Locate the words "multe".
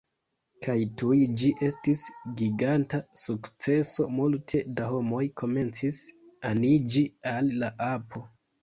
4.21-4.63